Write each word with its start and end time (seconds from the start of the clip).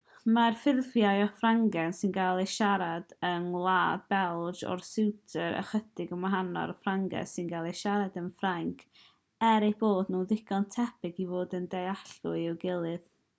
mae'r 0.35 0.55
ffurfiau 0.59 1.19
o 1.23 1.25
ffrangeg 1.39 1.91
sy'n 1.97 2.13
cael 2.15 2.39
eu 2.43 2.47
siarad 2.53 3.13
yng 3.29 3.43
ngwlad 3.49 4.07
belg 4.15 4.63
a'r 4.71 4.81
swistir 4.89 5.57
ychydig 5.61 6.15
yn 6.19 6.25
wahanol 6.27 6.63
i'r 6.75 6.81
ffrangeg 6.81 7.29
sy'n 7.35 7.53
cael 7.55 7.69
ei 7.75 7.81
siarad 7.85 8.17
yn 8.25 8.33
ffrainc 8.43 8.83
er 9.53 9.69
eu 9.71 9.77
bod 9.85 10.11
nhw'n 10.15 10.27
ddigon 10.33 10.67
tebyg 10.77 11.25
i 11.27 11.33
fod 11.35 11.57
yn 11.63 11.73
ddealladwy 11.75 12.37
i'w 12.49 12.59
gilydd 12.65 13.07